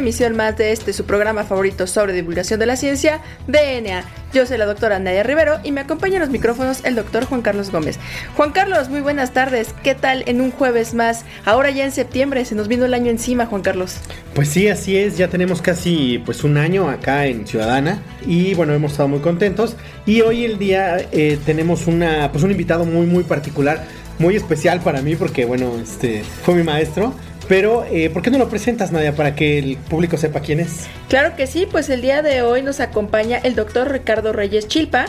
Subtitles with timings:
[0.00, 4.04] Emisión más de este su programa favorito sobre divulgación de la ciencia, DNA.
[4.32, 7.42] Yo soy la doctora Nadia Rivero y me acompaña en los micrófonos el doctor Juan
[7.42, 7.98] Carlos Gómez.
[8.36, 9.74] Juan Carlos, muy buenas tardes.
[9.82, 11.24] ¿Qué tal en un jueves más?
[11.44, 13.96] Ahora ya en septiembre, se nos vino el año encima, Juan Carlos.
[14.34, 15.18] Pues sí, así es.
[15.18, 19.76] Ya tenemos casi pues un año acá en Ciudadana y bueno, hemos estado muy contentos.
[20.06, 23.84] Y hoy el día eh, tenemos una pues un invitado muy muy particular,
[24.18, 27.14] muy especial para mí porque bueno, este fue mi maestro.
[27.50, 30.86] Pero, eh, ¿por qué no lo presentas, Nadia, para que el público sepa quién es?
[31.08, 35.06] Claro que sí, pues el día de hoy nos acompaña el doctor Ricardo Reyes Chilpa,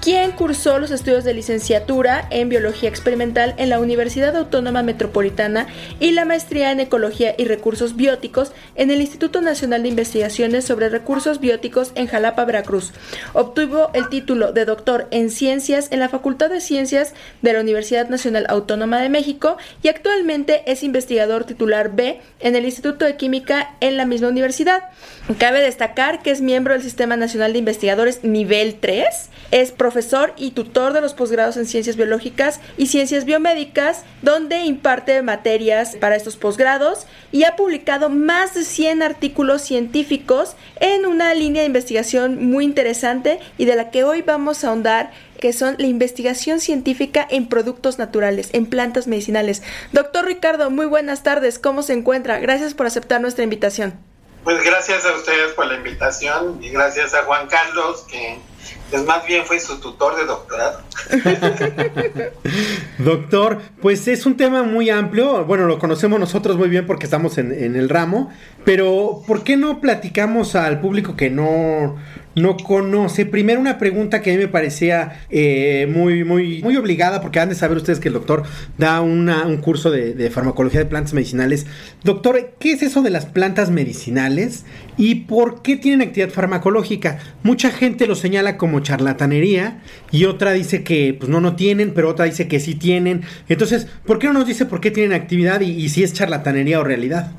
[0.00, 5.66] quien cursó los estudios de licenciatura en Biología Experimental en la Universidad Autónoma Metropolitana
[5.98, 10.88] y la maestría en Ecología y Recursos Bióticos en el Instituto Nacional de Investigaciones sobre
[10.88, 12.92] Recursos Bióticos en Jalapa, Veracruz.
[13.34, 17.12] Obtuvo el título de doctor en Ciencias en la Facultad de Ciencias
[17.42, 22.64] de la Universidad Nacional Autónoma de México y actualmente es investigador titular B en el
[22.64, 24.84] Instituto de Química en la misma universidad.
[25.38, 29.06] Cabe destacar que es miembro del Sistema Nacional de Investigadores nivel 3,
[29.50, 29.89] es profesor
[30.36, 36.16] y tutor de los posgrados en Ciencias Biológicas y Ciencias Biomédicas, donde imparte materias para
[36.16, 42.44] estos posgrados y ha publicado más de 100 artículos científicos en una línea de investigación
[42.50, 47.26] muy interesante y de la que hoy vamos a ahondar que son la investigación científica
[47.28, 49.62] en productos naturales, en plantas medicinales.
[49.92, 52.38] Doctor Ricardo, muy buenas tardes, ¿cómo se encuentra?
[52.38, 53.98] Gracias por aceptar nuestra invitación.
[54.44, 58.38] Pues gracias a ustedes por la invitación y gracias a Juan Carlos, que
[58.90, 60.80] pues más bien fue su tutor de doctorado.
[62.98, 65.44] Doctor, pues es un tema muy amplio.
[65.44, 68.30] Bueno, lo conocemos nosotros muy bien porque estamos en, el ramo.
[68.64, 71.96] Pero, ¿por qué no platicamos al público que no,
[72.34, 73.24] no conoce?
[73.26, 77.48] Primero, una pregunta que a mí me parecía eh, muy, muy, muy obligada, porque han
[77.48, 78.42] de saber ustedes que el doctor
[78.76, 81.66] da una, un curso de, de farmacología de plantas medicinales.
[82.04, 84.64] Doctor, ¿qué es eso de las plantas medicinales
[84.98, 87.18] y por qué tienen actividad farmacológica?
[87.42, 92.08] Mucha gente lo señala como charlatanería y otra dice que pues no, no tienen, pero
[92.08, 93.26] otra dice que sí tienen.
[93.48, 96.84] Entonces, ¿por qué no nos dice por qué tienen actividad y, si es charlatanería o
[96.84, 97.30] realidad?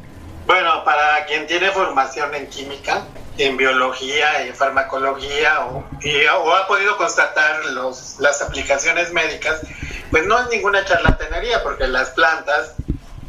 [0.45, 3.03] Bueno, para quien tiene formación en química,
[3.37, 9.61] en biología, en farmacología o, y, o ha podido constatar los, las aplicaciones médicas,
[10.09, 12.75] pues no es ninguna charlatanería porque las plantas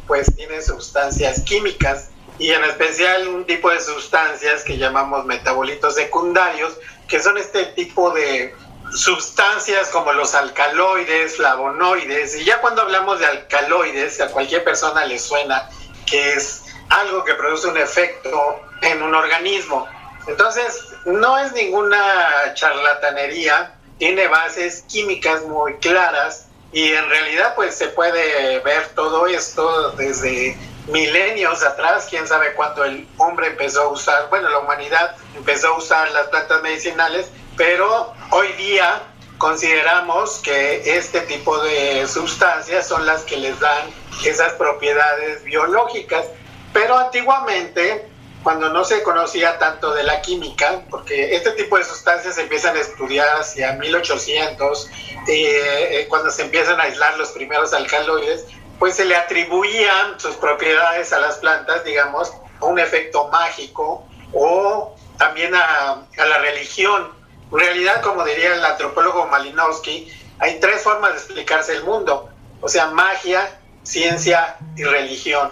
[0.07, 2.09] pues tienen sustancias químicas
[2.39, 6.77] y en especial un tipo de sustancias que llamamos metabolitos secundarios,
[7.13, 8.55] que son este tipo de
[8.91, 15.19] sustancias como los alcaloides, flavonoides, y ya cuando hablamos de alcaloides, a cualquier persona le
[15.19, 15.69] suena
[16.07, 19.87] que es algo que produce un efecto en un organismo.
[20.25, 27.89] Entonces, no es ninguna charlatanería, tiene bases químicas muy claras y en realidad pues se
[27.89, 30.57] puede ver todo esto desde
[30.87, 35.77] milenios atrás, quién sabe cuánto el hombre empezó a usar, bueno, la humanidad empezó a
[35.77, 39.03] usar las plantas medicinales, pero hoy día
[39.37, 43.89] consideramos que este tipo de sustancias son las que les dan
[44.25, 46.25] esas propiedades biológicas.
[46.71, 48.07] Pero antiguamente,
[48.41, 52.75] cuando no se conocía tanto de la química, porque este tipo de sustancias se empiezan
[52.75, 54.89] a estudiar hacia 1800,
[55.27, 58.45] eh, cuando se empiezan a aislar los primeros alcaloides,
[58.79, 64.95] pues se le atribuían sus propiedades a las plantas, digamos, a un efecto mágico o
[65.17, 67.11] también a, la religión.
[67.51, 72.29] En realidad, como diría el antropólogo Malinowski, hay tres formas de explicarse el mundo,
[72.61, 75.51] o sea, magia, ciencia y religión.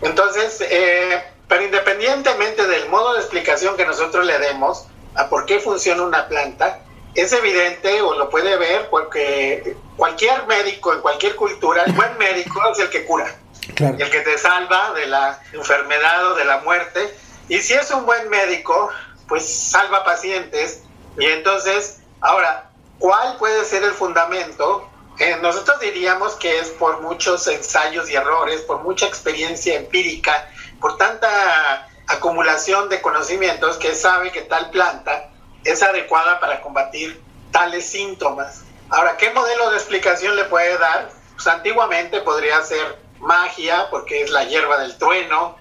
[0.00, 5.60] Entonces, eh, pero independientemente del modo de explicación que nosotros le demos a por qué
[5.60, 6.80] funciona una planta,
[7.14, 12.60] es evidente o lo puede ver porque cualquier médico en cualquier cultura, el buen médico
[12.72, 13.34] es el que cura,
[13.74, 13.96] claro.
[13.98, 17.14] el que te salva de la enfermedad o de la muerte.
[17.48, 18.90] Y si es un buen médico,
[19.28, 20.82] pues salva pacientes.
[21.18, 24.88] Y entonces, ahora, ¿cuál puede ser el fundamento
[25.18, 30.50] eh, nosotros diríamos que es por muchos ensayos y errores, por mucha experiencia empírica,
[30.80, 35.31] por tanta acumulación de conocimientos que sabe que tal planta
[35.64, 37.20] es adecuada para combatir
[37.50, 38.62] tales síntomas.
[38.90, 41.10] Ahora, ¿qué modelo de explicación le puede dar?
[41.34, 45.56] Pues antiguamente podría ser magia, porque es la hierba del trueno,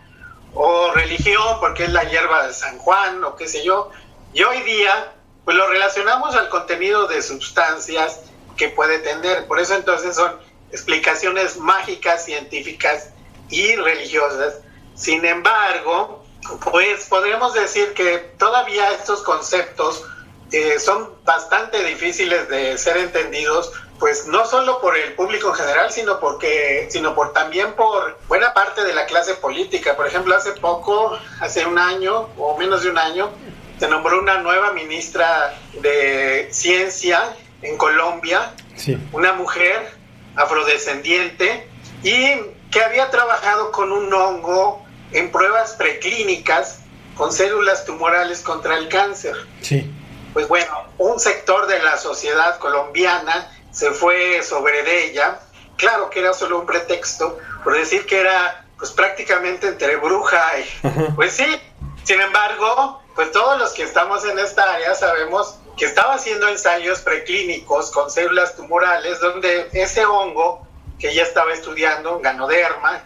[0.53, 3.89] o religión, porque es la hierba de San Juan, o qué sé yo.
[4.33, 5.13] Y hoy día,
[5.45, 8.21] pues lo relacionamos al contenido de sustancias
[8.57, 9.47] que puede tener.
[9.47, 10.39] Por eso entonces son
[10.71, 13.09] explicaciones mágicas, científicas
[13.49, 14.55] y religiosas.
[14.95, 16.20] Sin embargo,
[16.71, 20.03] pues podríamos decir que todavía estos conceptos
[20.51, 25.91] eh, son bastante difíciles de ser entendidos, pues no solo por el público en general,
[25.91, 29.95] sino porque, sino por también por buena parte de la clase política.
[29.95, 33.29] Por ejemplo, hace poco, hace un año o menos de un año,
[33.79, 38.53] se nombró una nueva ministra de ciencia en Colombia,
[39.13, 39.91] una mujer
[40.35, 41.67] afrodescendiente
[42.03, 42.35] y
[42.71, 44.80] que había trabajado con un hongo
[45.11, 46.79] en pruebas preclínicas
[47.15, 49.35] con células tumorales contra el cáncer.
[49.61, 49.91] Sí.
[50.33, 55.39] Pues bueno, un sector de la sociedad colombiana se fue sobre ella.
[55.77, 60.87] Claro que era solo un pretexto por decir que era pues prácticamente entre bruja y
[61.15, 61.61] pues sí.
[62.03, 66.99] Sin embargo, pues todos los que estamos en esta área sabemos que estaba haciendo ensayos
[66.99, 70.67] preclínicos con células tumorales donde ese hongo
[70.99, 73.03] que ella estaba estudiando, ganoderma,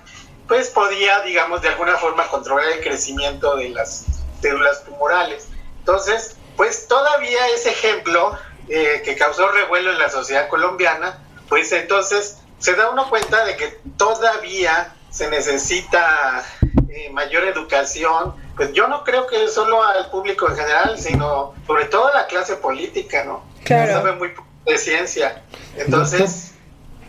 [0.47, 4.05] pues podía, digamos, de alguna forma controlar el crecimiento de las
[4.41, 5.47] células tumorales.
[5.79, 8.37] Entonces, pues todavía ese ejemplo
[8.67, 11.19] eh, que causó revuelo en la sociedad colombiana,
[11.49, 16.43] pues entonces se da uno cuenta de que todavía se necesita
[16.89, 21.85] eh, mayor educación, pues yo no creo que solo al público en general, sino sobre
[21.85, 23.43] todo a la clase política, ¿no?
[23.63, 23.93] Claro.
[23.93, 25.43] sabe muy poco de ciencia.
[25.77, 26.54] Entonces...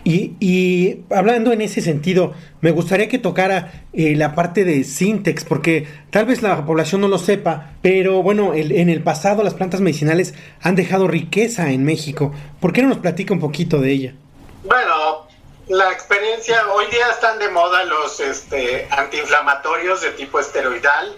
[0.07, 5.43] Y, y, hablando en ese sentido, me gustaría que tocara eh, la parte de Sintex,
[5.43, 9.55] porque tal vez la población no lo sepa, pero bueno, el, en el pasado las
[9.55, 10.33] plantas medicinales
[10.63, 12.33] han dejado riqueza en México.
[12.61, 14.15] ¿Por qué no nos platica un poquito de ella?
[14.63, 15.27] Bueno,
[15.67, 21.17] la experiencia, hoy día están de moda los este, antiinflamatorios de tipo esteroidal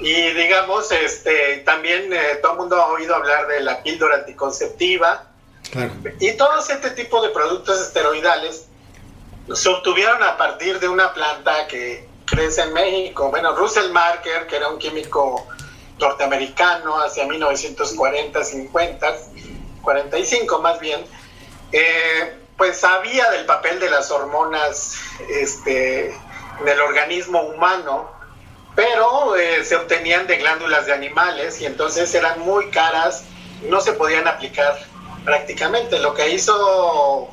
[0.00, 5.33] y digamos, este, también eh, todo el mundo ha oído hablar de la píldora anticonceptiva
[6.20, 8.66] y todos este tipo de productos esteroidales
[9.52, 13.30] se obtuvieron a partir de una planta que crece en México.
[13.30, 15.46] Bueno, Russell Marker, que era un químico
[15.98, 19.16] norteamericano hacia 1940, 50,
[19.82, 21.04] 45 más bien,
[21.72, 24.96] eh, pues sabía del papel de las hormonas
[25.28, 26.06] este,
[26.60, 28.10] en el organismo humano,
[28.74, 33.24] pero eh, se obtenían de glándulas de animales y entonces eran muy caras,
[33.68, 34.78] no se podían aplicar
[35.24, 35.98] prácticamente.
[35.98, 37.28] Lo que hizo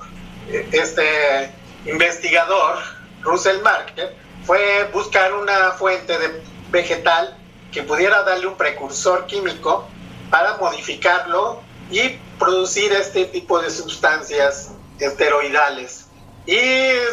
[0.47, 1.51] eh, este
[1.85, 2.77] investigador,
[3.21, 4.15] Russell Marker,
[4.45, 7.37] fue buscar una fuente de vegetal
[7.71, 9.87] que pudiera darle un precursor químico
[10.29, 16.07] para modificarlo y producir este tipo de sustancias esteroidales.
[16.45, 16.57] Y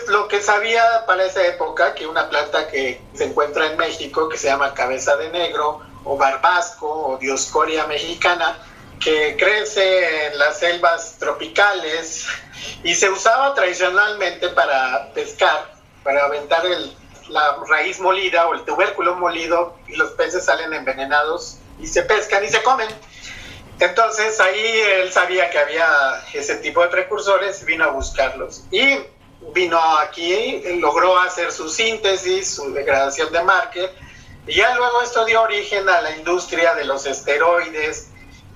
[0.08, 4.38] lo que sabía para esa época, que una planta que se encuentra en México, que
[4.38, 8.56] se llama cabeza de negro, o barbasco, o dioscoria mexicana,
[9.00, 12.26] que crece en las selvas tropicales
[12.82, 15.72] y se usaba tradicionalmente para pescar,
[16.02, 16.96] para aventar el,
[17.28, 22.44] la raíz molida o el tubérculo molido y los peces salen envenenados y se pescan
[22.44, 22.88] y se comen.
[23.80, 25.86] Entonces ahí él sabía que había
[26.32, 28.98] ese tipo de precursores, vino a buscarlos y
[29.52, 33.94] vino aquí, logró hacer su síntesis, su degradación de Marker
[34.46, 38.08] y ya luego esto dio origen a la industria de los esteroides,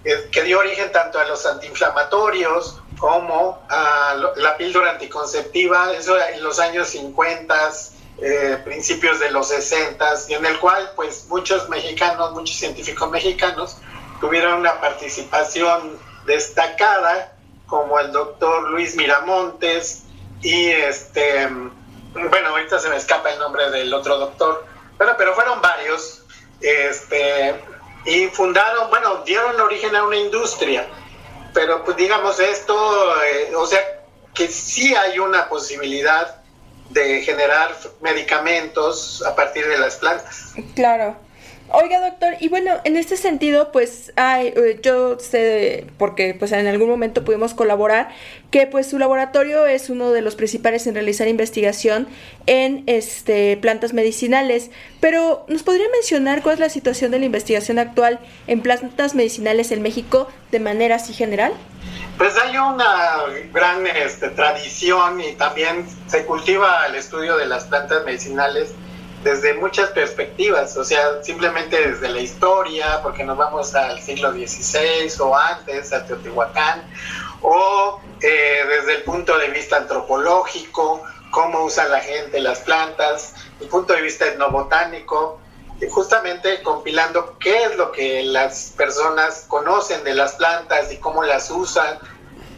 [0.04, 6.58] que dio origen tanto a los antiinflamatorios como a la píldora anticonceptiva, eso en los
[6.58, 7.72] años 50,
[8.18, 13.76] eh, principios de los 60, y en el cual pues muchos mexicanos, muchos científicos mexicanos
[14.20, 17.32] tuvieron una participación destacada,
[17.66, 20.04] como el doctor Luis Miramontes
[20.42, 21.48] y este,
[22.12, 24.64] bueno, ahorita se me escapa el nombre del otro doctor,
[24.98, 26.22] pero, pero fueron varios,
[26.60, 27.60] este,
[28.04, 30.86] y fundaron, bueno, dieron origen a una industria,
[31.54, 32.74] pero pues digamos esto,
[33.24, 33.80] eh, o sea,
[34.34, 36.36] que sí hay una posibilidad
[36.90, 40.54] de generar medicamentos a partir de las plantas.
[40.74, 41.16] Claro.
[41.74, 46.66] Oiga, doctor, y bueno, en este sentido, pues hay, eh, yo sé, porque pues en
[46.66, 48.10] algún momento pudimos colaborar,
[48.50, 52.08] que pues su laboratorio es uno de los principales en realizar investigación
[52.44, 54.70] en este plantas medicinales.
[55.00, 59.72] Pero, ¿nos podría mencionar cuál es la situación de la investigación actual en plantas medicinales
[59.72, 61.54] en México de manera así general?
[62.18, 63.16] Pues hay una
[63.50, 68.74] gran este, tradición y también se cultiva el estudio de las plantas medicinales
[69.22, 75.12] desde muchas perspectivas, o sea, simplemente desde la historia, porque nos vamos al siglo XVI
[75.20, 76.82] o antes, a Teotihuacán,
[77.40, 83.68] o eh, desde el punto de vista antropológico, cómo usa la gente las plantas, el
[83.68, 85.40] punto de vista etnobotánico,
[85.80, 91.22] y justamente compilando qué es lo que las personas conocen de las plantas y cómo
[91.24, 91.98] las usan,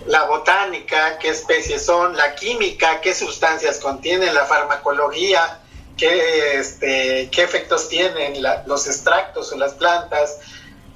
[0.06, 5.61] la botánica, qué especies son, la química, qué sustancias contienen, la farmacología,
[5.96, 10.38] qué, este, qué efectos tienen los extractos o las plantas,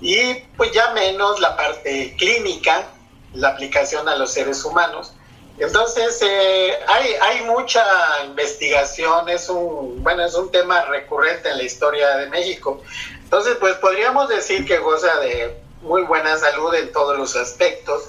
[0.00, 2.86] y pues ya menos la parte clínica,
[3.34, 5.12] la aplicación a los seres humanos.
[5.58, 7.84] Entonces, eh, hay, hay mucha
[8.26, 12.80] investigación, es un, bueno, es un tema recurrente en la historia de México.
[13.24, 18.04] Entonces, pues podríamos decir que goza de muy buena salud en todos los aspectos.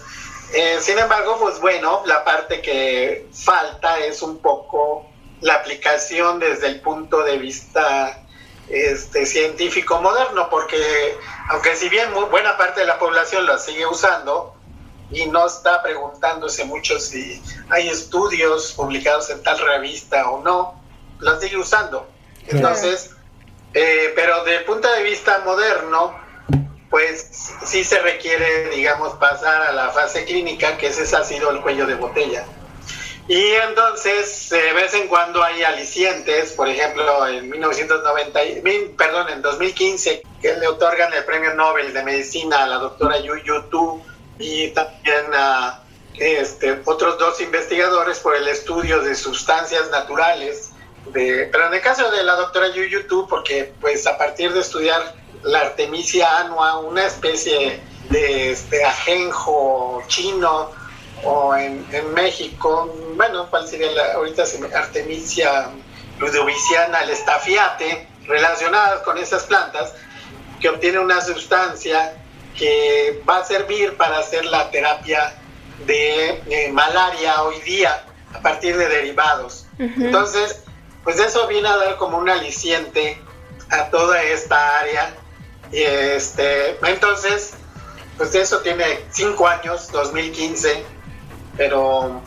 [0.54, 5.09] Eh, sin embargo, pues bueno, la parte que falta es un poco
[5.42, 8.24] la aplicación desde el punto de vista
[8.68, 11.16] este, científico moderno, porque
[11.50, 14.56] aunque si bien muy buena parte de la población lo sigue usando,
[15.12, 20.80] y no está preguntándose mucho si hay estudios publicados en tal revista o no,
[21.20, 22.08] las sigue usando.
[22.48, 23.12] Entonces,
[23.74, 26.16] eh, pero desde el punto de vista moderno,
[26.90, 31.62] pues sí se requiere, digamos, pasar a la fase clínica, que ese ha sido el
[31.62, 32.46] cuello de botella.
[33.30, 38.40] Y entonces, de vez en cuando hay alicientes, por ejemplo, en 1990,
[38.98, 43.36] perdón, en 2015, que le otorgan el premio Nobel de Medicina a la doctora Yu
[43.46, 44.02] Yu Tu,
[44.40, 45.84] y también a
[46.16, 50.72] este, otros dos investigadores por el estudio de sustancias naturales.
[51.14, 54.62] De, pero en el caso de la doctora Yu Yu porque pues a partir de
[54.62, 60.72] estudiar la Artemisia annua, una especie de este, ajenjo chino,
[61.24, 65.70] o en, en, México, bueno, ¿cuál sería la, ahorita se me, Artemisia
[66.20, 69.94] ludoviciana, el estafiate, relacionadas con esas plantas,
[70.60, 72.14] que obtiene una sustancia
[72.58, 75.34] que va a servir para hacer la terapia
[75.86, 79.66] de malaria hoy día a partir de derivados.
[79.78, 80.64] Entonces,
[81.04, 83.18] pues eso viene a dar como un aliciente
[83.70, 85.16] a toda esta área.
[85.72, 87.54] Y este, entonces,
[88.18, 90.84] pues eso tiene cinco años, 2015,
[91.60, 92.22] pero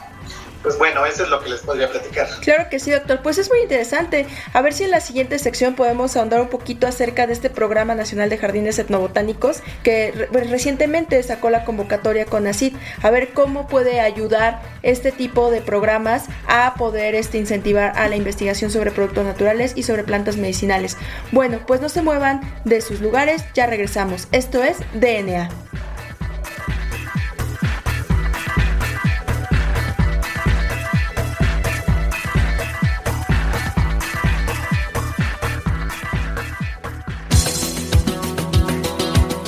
[0.63, 2.29] pues bueno, eso es lo que les podría platicar.
[2.41, 3.21] Claro que sí, doctor.
[3.21, 4.27] Pues es muy interesante.
[4.53, 7.97] A ver si en la siguiente sección podemos ahondar un poquito acerca de este Programa
[7.97, 12.77] Nacional de Jardines Etnobotánicos que pues, recientemente sacó la convocatoria con ACID.
[13.03, 18.15] A ver cómo puede ayudar este tipo de programas a poder este, incentivar a la
[18.15, 20.97] investigación sobre productos naturales y sobre plantas medicinales.
[21.33, 24.29] Bueno, pues no se muevan de sus lugares, ya regresamos.
[24.31, 25.49] Esto es DNA.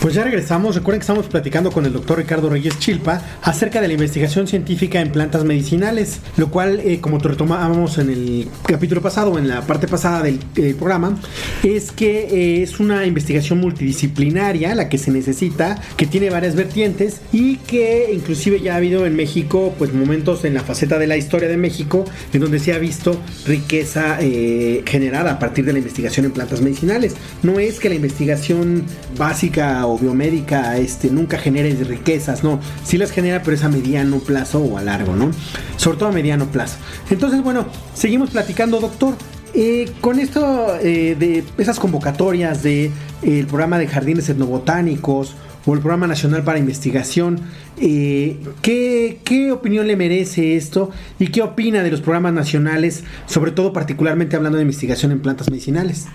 [0.00, 0.76] Pues ya regresamos.
[0.76, 4.98] Recuerden que estamos platicando con el doctor Ricardo Reyes Chilpa acerca de la investigación científica
[4.98, 9.60] en plantas medicinales, lo cual, eh, como te retomábamos en el capítulo pasado, en la
[9.60, 10.38] parte pasada del
[10.76, 11.20] programa,
[11.62, 17.20] es que eh, es una investigación multidisciplinaria la que se necesita, que tiene varias vertientes
[17.30, 21.18] y que inclusive ya ha habido en México, pues momentos en la faceta de la
[21.18, 25.78] historia de México en donde se ha visto riqueza eh, generada a partir de la
[25.78, 27.16] investigación en plantas medicinales.
[27.42, 28.84] No es que la investigación
[29.18, 34.18] básica o biomédica este, nunca genere riquezas, no, sí las genera, pero es a mediano
[34.18, 35.30] plazo o a largo, ¿no?
[35.76, 36.78] Sobre todo a mediano plazo.
[37.10, 39.14] Entonces, bueno, seguimos platicando, doctor.
[39.52, 42.92] Eh, con esto eh, de esas convocatorias de,
[43.22, 45.34] el programa de jardines etnobotánicos
[45.66, 47.40] o el programa nacional para investigación,
[47.78, 53.50] eh, ¿qué, ¿qué opinión le merece esto y qué opina de los programas nacionales, sobre
[53.50, 56.06] todo particularmente hablando de investigación en plantas medicinales?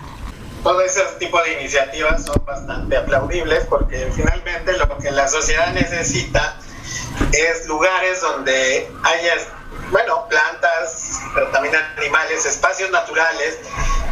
[0.66, 6.56] Todo ese tipo de iniciativas son bastante aplaudibles porque finalmente lo que la sociedad necesita
[7.30, 9.34] es lugares donde haya,
[9.92, 13.58] bueno, plantas, pero también animales, espacios naturales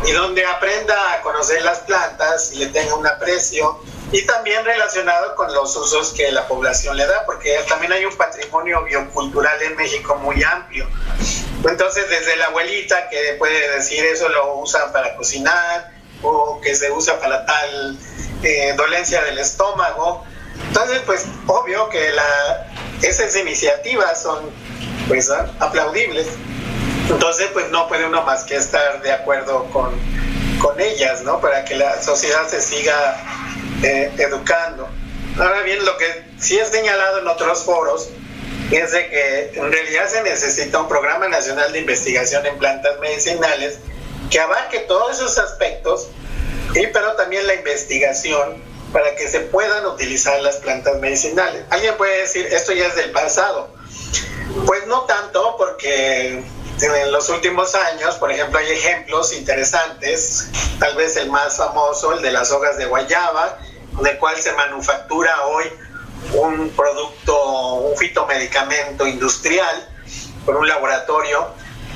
[0.07, 3.81] y donde aprenda a conocer las plantas y le tenga un aprecio
[4.13, 8.17] y también relacionado con los usos que la población le da, porque también hay un
[8.17, 10.87] patrimonio biocultural en México muy amplio.
[11.65, 15.94] Entonces, desde la abuelita que puede decir eso lo usan para cocinar,
[16.25, 17.99] o que se usa para tal
[18.43, 20.25] eh, dolencia del estómago.
[20.69, 22.67] Entonces, pues obvio que la,
[23.03, 24.51] esas iniciativas son
[25.09, 26.27] pues aplaudibles.
[27.09, 29.93] Entonces, pues no puede uno más que estar de acuerdo con,
[30.61, 31.41] con ellas, ¿no?
[31.41, 33.17] Para que la sociedad se siga
[33.83, 34.89] eh, educando.
[35.39, 38.09] Ahora bien, lo que sí es señalado en otros foros
[38.71, 43.79] es de que en realidad se necesita un programa nacional de investigación en plantas medicinales
[44.31, 46.09] que abarque todos esos aspectos
[46.75, 48.63] y pero también la investigación
[48.93, 51.65] para que se puedan utilizar las plantas medicinales.
[51.71, 53.69] Alguien puede decir, esto ya es del pasado.
[54.67, 56.45] Pues no tanto, porque
[56.81, 62.23] en los últimos años, por ejemplo, hay ejemplos interesantes, tal vez el más famoso, el
[62.23, 63.59] de las hojas de guayaba,
[64.01, 65.65] de cual se manufactura hoy
[66.35, 69.89] un producto, un fitomedicamento industrial
[70.45, 71.49] por un laboratorio.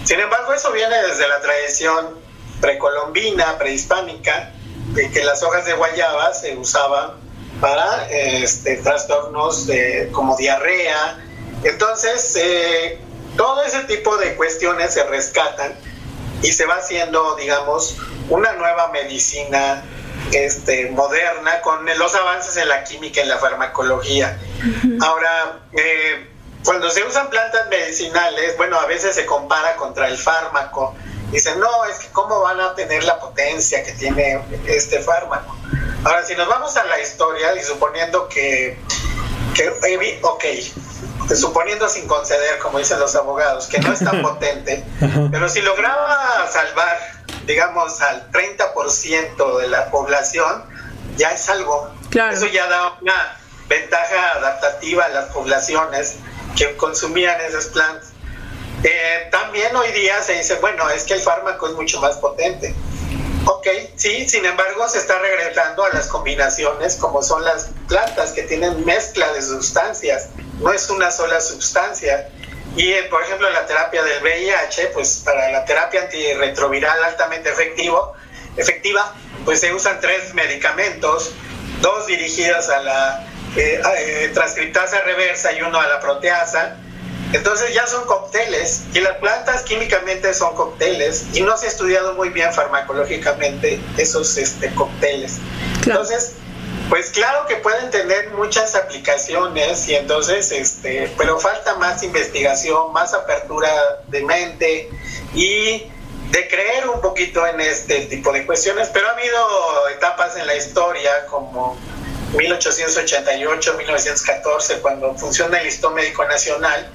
[0.08, 2.18] Sin embargo, eso viene desde la tradición
[2.62, 4.54] precolombina, prehispánica,
[4.94, 7.12] de que las hojas de guayaba se usaban
[7.60, 11.22] para este, trastornos de, como diarrea.
[11.62, 12.98] Entonces, eh,
[13.36, 15.74] todo ese tipo de cuestiones se rescatan
[16.40, 17.98] y se va haciendo, digamos,
[18.30, 19.84] una nueva medicina
[20.32, 24.38] este, moderna con los avances en la química y en la farmacología.
[25.02, 26.30] Ahora, eh,
[26.68, 30.94] cuando se usan plantas medicinales, bueno, a veces se compara contra el fármaco.
[31.30, 35.56] Dicen, no, es que cómo van a tener la potencia que tiene este fármaco.
[36.04, 38.78] Ahora, si nos vamos a la historia y suponiendo que,
[39.54, 40.44] que ok,
[41.34, 44.84] suponiendo sin conceder, como dicen los abogados, que no es tan potente,
[45.30, 46.98] pero si lograba salvar,
[47.46, 50.64] digamos, al 30% de la población,
[51.16, 51.90] ya es algo.
[52.30, 56.18] Eso ya da una ventaja adaptativa a las poblaciones
[56.58, 58.08] que consumían esas plantas.
[58.82, 62.74] Eh, también hoy día se dice, bueno, es que el fármaco es mucho más potente.
[63.46, 68.42] Ok, sí, sin embargo se está regresando a las combinaciones como son las plantas que
[68.42, 70.28] tienen mezcla de sustancias,
[70.60, 72.28] no es una sola sustancia.
[72.76, 78.12] Y eh, por ejemplo la terapia del VIH, pues para la terapia antirretroviral altamente efectivo,
[78.56, 81.32] efectiva, pues se usan tres medicamentos,
[81.80, 86.76] dos dirigidas a la eh, eh, transcriptasa reversa y uno a la proteasa.
[87.32, 92.14] Entonces ya son cócteles y las plantas químicamente son cócteles y no se ha estudiado
[92.14, 95.38] muy bien farmacológicamente esos este, cócteles.
[95.84, 96.36] Entonces,
[96.88, 103.12] pues claro que pueden tener muchas aplicaciones y entonces, este, pero falta más investigación, más
[103.12, 103.68] apertura
[104.06, 104.88] de mente
[105.34, 105.90] y
[106.30, 110.56] de creer un poquito en este tipo de cuestiones, pero ha habido etapas en la
[110.56, 111.76] historia como
[112.36, 116.90] 1888, 1914, cuando funciona el listón médico nacional,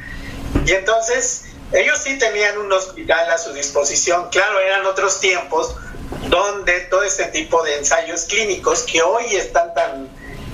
[0.66, 5.76] y entonces ellos sí tenían un hospital a su disposición, claro, eran otros tiempos
[6.30, 10.10] donde todo este tipo de ensayos clínicos que hoy están tan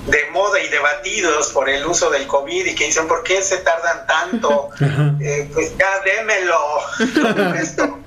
[0.06, 3.58] de moda y debatidos por el uso del COVID y que dicen, ¿por qué se
[3.58, 4.70] tardan tanto?
[5.22, 6.58] Eh, pues ya démelo.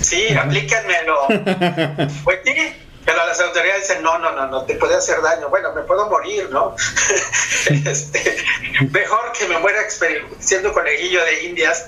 [0.00, 1.26] sí, aplíquenmelo.
[2.24, 2.54] Pues sí,
[3.04, 5.48] pero las autoridades dicen, no, no, no, no te puede hacer daño.
[5.48, 6.76] Bueno, me puedo morir, ¿no?
[7.66, 8.44] este,
[8.90, 9.80] mejor que me muera
[10.38, 11.86] siendo conejillo de indias.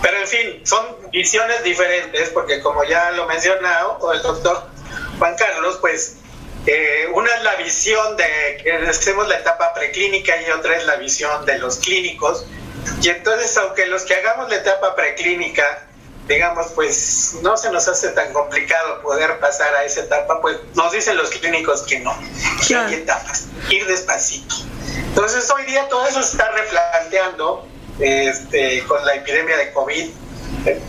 [0.00, 4.64] Pero en fin, son visiones diferentes porque como ya lo mencionado el doctor
[5.18, 6.16] Juan Carlos, pues
[6.66, 10.96] eh, una es la visión de que hacemos la etapa preclínica y otra es la
[10.96, 12.46] visión de los clínicos.
[13.00, 15.86] Y entonces, aunque los que hagamos la etapa preclínica
[16.28, 20.92] digamos, pues no se nos hace tan complicado poder pasar a esa etapa, pues nos
[20.92, 22.16] dicen los clínicos que no,
[22.66, 24.54] que hay etapas, ir despacito.
[24.96, 27.66] Entonces hoy día todo eso se está replanteando
[27.98, 30.10] este, con la epidemia de COVID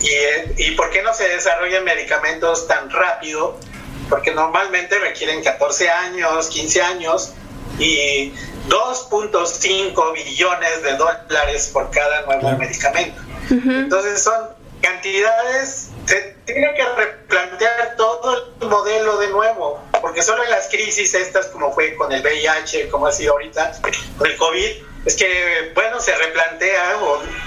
[0.00, 3.58] y, y por qué no se desarrollan medicamentos tan rápido,
[4.08, 7.32] porque normalmente requieren 14 años, 15 años
[7.78, 8.32] y
[8.68, 13.20] 2.5 billones de dólares por cada nuevo medicamento.
[13.50, 14.53] Entonces son
[14.84, 21.14] cantidades, se tiene que replantear todo el modelo de nuevo, porque solo en las crisis
[21.14, 23.72] estas, como fue con el VIH, como ha sido ahorita,
[24.18, 24.70] con el COVID,
[25.06, 26.98] es que, bueno, se replantea,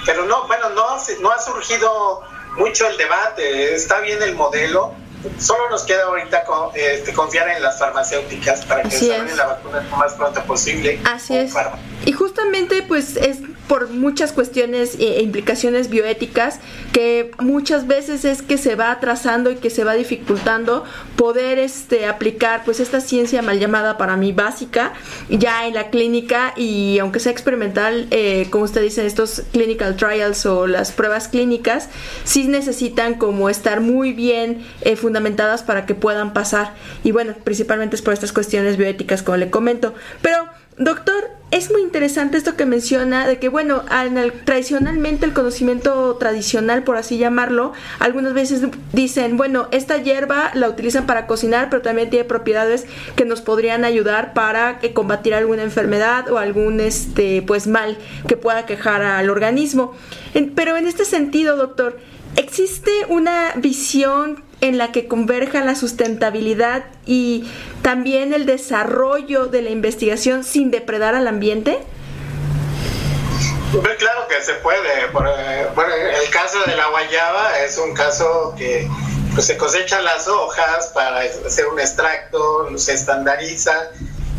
[0.04, 2.22] pero no, bueno, no, no ha surgido
[2.56, 4.94] mucho el debate, está bien el modelo,
[5.38, 9.96] solo nos queda ahorita este, confiar en las farmacéuticas para que desarrollen la vacuna lo
[9.96, 11.00] más pronto posible.
[11.04, 11.52] Así es.
[12.04, 16.58] Y justamente pues es por muchas cuestiones e implicaciones bioéticas
[16.92, 20.84] que muchas veces es que se va atrasando y que se va dificultando
[21.16, 24.94] poder este aplicar pues esta ciencia mal llamada para mí básica
[25.28, 30.46] ya en la clínica y aunque sea experimental eh, como usted dice estos clinical trials
[30.46, 31.90] o las pruebas clínicas
[32.24, 37.96] sí necesitan como estar muy bien eh, fundamentadas para que puedan pasar y bueno principalmente
[37.96, 42.64] es por estas cuestiones bioéticas como le comento pero Doctor, es muy interesante esto que
[42.64, 43.82] menciona de que, bueno,
[44.44, 51.04] tradicionalmente el conocimiento tradicional, por así llamarlo, algunas veces dicen, bueno, esta hierba la utilizan
[51.04, 56.30] para cocinar, pero también tiene propiedades que nos podrían ayudar para eh, combatir alguna enfermedad
[56.30, 59.94] o algún, este, pues, mal que pueda quejar al organismo.
[60.54, 61.98] pero en este sentido, doctor,
[62.36, 67.50] ¿existe una visión en la que converja la sustentabilidad y
[67.82, 71.78] también el desarrollo de la investigación sin depredar al ambiente?
[73.72, 75.02] Pues claro que se puede.
[75.02, 78.88] Eh, bueno, el caso de la guayaba es un caso que
[79.34, 83.90] pues, se cosechan las hojas para hacer un extracto, se estandariza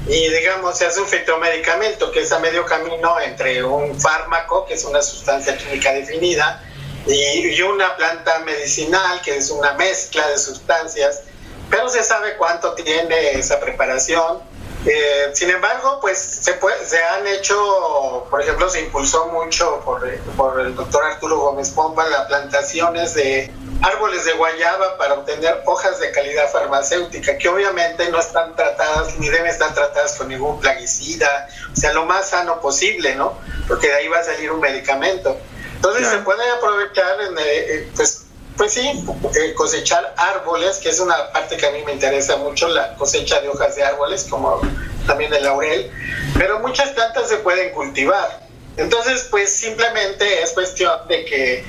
[0.08, 4.74] y digamos se hace un fitomedicamento que es a medio camino entre un fármaco, que
[4.74, 6.64] es una sustancia química definida,
[7.08, 11.22] y, una planta medicinal, que es una mezcla de sustancias,
[11.70, 14.40] pero se sabe cuánto tiene esa preparación.
[14.86, 20.02] Eh, sin embargo, pues se, se han hecho, por ejemplo, se impulsó mucho por,
[20.38, 26.00] por el doctor Arturo Gómez Pompa las plantaciones de árboles de guayaba para obtener hojas
[26.00, 31.48] de calidad farmacéutica, que obviamente no están tratadas ni deben estar tratadas con ningún plaguicida,
[31.72, 33.38] o sea, lo más sano posible, ¿no?
[33.68, 35.38] Porque de ahí va a salir un medicamento.
[35.80, 38.26] Entonces se puede aprovechar, en, eh, eh, pues,
[38.58, 42.68] pues sí, eh, cosechar árboles, que es una parte que a mí me interesa mucho,
[42.68, 44.60] la cosecha de hojas de árboles, como
[45.08, 45.90] también el laurel,
[46.38, 48.42] pero muchas plantas se pueden cultivar.
[48.76, 51.66] Entonces, pues simplemente es cuestión de que,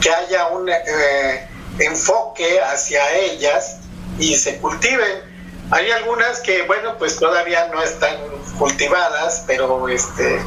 [0.00, 0.70] que haya un
[1.78, 3.80] enfoque hacia ellas
[4.18, 5.34] y se cultiven.
[5.70, 8.16] Hay algunas que, bueno, pues todavía no están
[8.58, 10.40] cultivadas, pero este,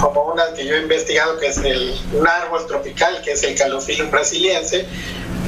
[0.00, 3.56] como una que yo he investigado, que es el, un árbol tropical, que es el
[3.56, 4.86] Calophyllum brasiliense,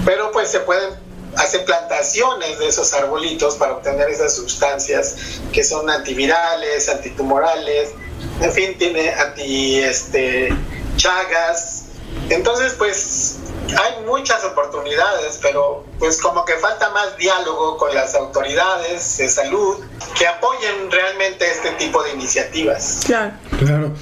[0.04, 0.90] pero pues se pueden
[1.36, 7.90] hacer plantaciones de esos arbolitos para obtener esas sustancias que son antivirales, antitumorales,
[8.40, 10.54] en fin, tiene anti este,
[10.96, 11.84] chagas.
[12.28, 13.38] Entonces, pues
[13.68, 19.78] hay muchas oportunidades, pero pues como que falta más diálogo con las autoridades de salud
[20.18, 23.00] que apoyen realmente este tipo de iniciativas.
[23.06, 23.32] Claro.
[23.58, 23.92] Claro.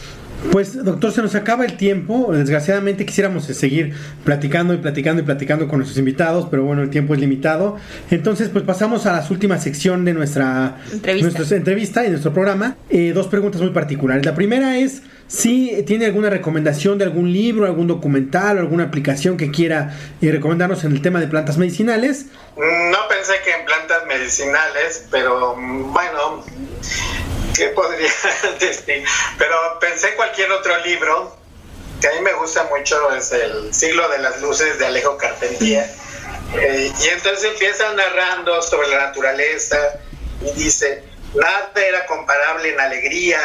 [0.52, 2.32] Pues doctor, se nos acaba el tiempo.
[2.32, 7.14] Desgraciadamente quisiéramos seguir platicando y platicando y platicando con nuestros invitados, pero bueno, el tiempo
[7.14, 7.76] es limitado.
[8.10, 12.76] Entonces, pues pasamos a las últimas sección de nuestra entrevista, nuestra entrevista y nuestro programa.
[12.88, 14.24] Eh, dos preguntas muy particulares.
[14.24, 19.36] La primera es si tiene alguna recomendación de algún libro, algún documental o alguna aplicación
[19.36, 22.26] que quiera eh, recomendarnos en el tema de plantas medicinales.
[22.56, 26.44] No pensé que en plantas medicinales, pero mm, bueno
[27.56, 28.12] ¿qué podría
[28.60, 29.04] decir?
[29.38, 31.36] Pero pensé cualquier otro libro
[32.00, 35.86] que a mí me gusta mucho, es El siglo de las luces de Alejo Carpentier.
[36.54, 39.76] Eh, y entonces empieza narrando sobre la naturaleza
[40.40, 43.38] y dice, nada era comparable en alegría,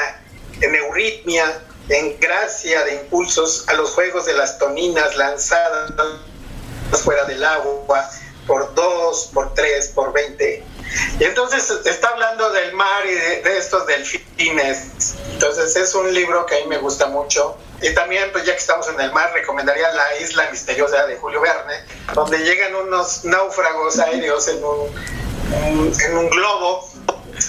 [0.61, 5.91] en euritmia, en gracia de impulsos a los juegos de las toninas lanzadas
[7.03, 8.09] fuera del agua
[8.47, 10.63] por dos, por tres, por veinte
[11.19, 15.15] y entonces está hablando del mar y de, estos delfines.
[15.33, 17.57] Entonces es un libro que a mí me gusta mucho.
[17.81, 21.41] Y también, pues ya que estamos en el mar, recomendaría La Isla Misteriosa de Julio
[21.41, 26.89] Verne, donde llegan unos náufragos aéreos en un, en un globo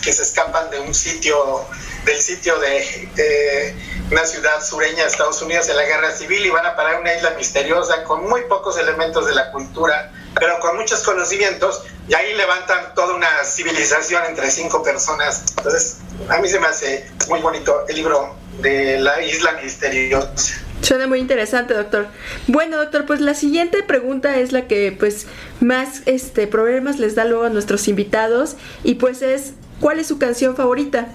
[0.02, 1.64] que se escapan de un sitio,
[2.04, 3.74] del sitio de
[4.10, 7.14] una ciudad sureña de Estados Unidos en la guerra civil y van a parar una
[7.14, 12.34] isla misteriosa con muy pocos elementos de la cultura, pero con muchos conocimientos y ahí
[12.34, 15.44] levantan toda una civilización entre cinco personas.
[15.56, 20.62] Entonces, a mí se me hace muy bonito el libro de la isla misteriosa.
[20.82, 22.06] Suena muy interesante, doctor.
[22.46, 25.26] Bueno, doctor, pues la siguiente pregunta es la que pues
[25.60, 30.18] más este problemas les da luego a nuestros invitados y pues es ¿cuál es su
[30.18, 31.08] canción favorita?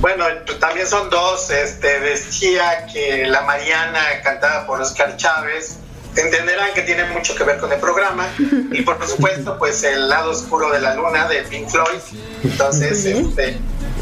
[0.00, 0.24] Bueno,
[0.58, 1.50] también son dos.
[1.50, 5.78] Este decía que La Mariana cantada por Oscar Chávez
[6.20, 8.28] entenderán que tiene mucho que ver con el programa.
[8.72, 12.00] Y por supuesto pues el lado oscuro de la luna de Pink Floyd.
[12.44, 13.56] Entonces este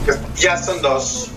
[0.05, 1.31] pues, ya son dos.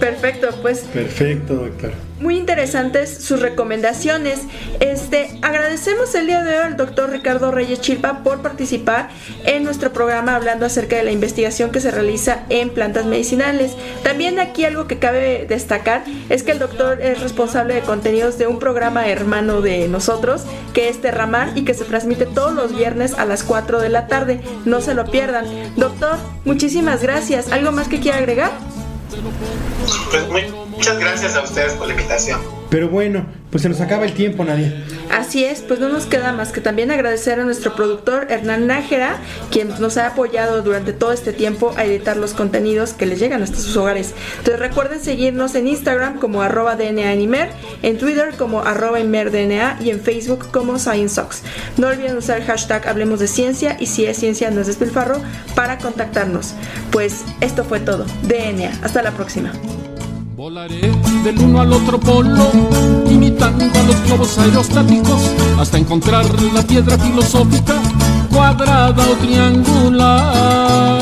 [0.00, 0.80] Perfecto pues.
[0.80, 4.40] Perfecto doctor muy interesantes sus recomendaciones.
[4.80, 9.08] Este, agradecemos el día de hoy al doctor Ricardo Reyes Chilpa por participar
[9.44, 13.72] en nuestro programa hablando acerca de la investigación que se realiza en plantas medicinales.
[14.02, 18.46] También aquí algo que cabe destacar es que el doctor es responsable de contenidos de
[18.46, 23.14] un programa hermano de nosotros, que es Terramar y que se transmite todos los viernes
[23.14, 24.40] a las 4 de la tarde.
[24.64, 25.46] No se lo pierdan.
[25.76, 27.50] Doctor, muchísimas gracias.
[27.50, 28.73] ¿Algo más que quiera agregar?
[30.10, 30.28] Pues
[30.68, 32.40] muchas gracias a ustedes por la invitación.
[32.70, 34.84] Pero bueno, pues se nos acaba el tiempo, Nadia.
[35.12, 39.18] Así es, pues no nos queda más que también agradecer a nuestro productor Hernán Nájera,
[39.52, 43.44] quien nos ha apoyado durante todo este tiempo a editar los contenidos que les llegan
[43.44, 44.12] hasta sus hogares.
[44.38, 47.50] Entonces recuerden seguirnos en Instagram como arroba DNA Animer,
[47.82, 51.42] en Twitter como arroba InmerDNA y en Facebook como ScienceSox.
[51.76, 55.22] No olviden usar el hashtag Hablemos de Ciencia y si es ciencia no es despilfarro
[55.54, 56.54] para contactarnos.
[56.90, 58.04] Pues esto fue todo.
[58.24, 58.80] DNA.
[58.82, 59.52] Hasta la próxima.
[60.36, 60.90] Volaré
[61.22, 62.50] del uno al otro polo,
[63.08, 67.74] imitando a los globos aerostáticos, hasta encontrar la piedra filosófica,
[68.32, 71.00] cuadrada o triangular.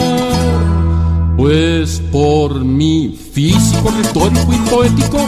[1.38, 5.26] Pues por mi físico, retórico y poético,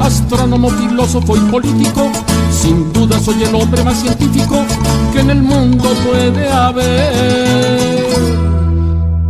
[0.00, 2.10] astrónomo, filósofo y político,
[2.50, 4.64] sin duda soy el hombre más científico
[5.12, 8.02] que en el mundo puede haber.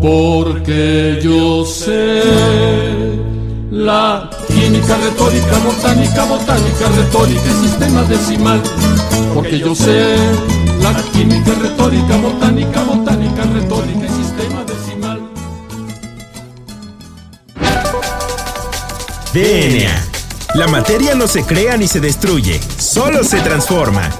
[0.01, 3.12] Porque yo sé
[3.73, 8.63] la química, retórica, botánica, botánica, retórica y sistema decimal.
[9.33, 10.15] Porque yo sé
[10.83, 15.23] la química, retórica, botánica, botánica, retórica y sistema decimal.
[19.33, 20.05] DNA.
[20.55, 24.11] La materia no se crea ni se destruye, solo se transforma.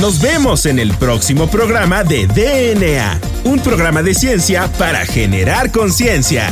[0.00, 6.50] Nos vemos en el próximo programa de DNA, un programa de ciencia para generar conciencia.